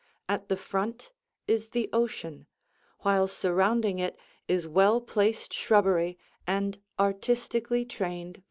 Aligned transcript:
At 0.27 0.49
the 0.49 0.57
front 0.57 1.11
is 1.47 1.69
the 1.69 1.87
ocean, 1.93 2.47
while 3.01 3.27
surrounding 3.27 3.99
it 3.99 4.17
is 4.47 4.67
well 4.67 4.99
placed 4.99 5.53
shrubbery 5.53 6.17
and 6.47 6.79
artistically 6.99 7.85
trained 7.85 8.37
vines. 8.37 8.39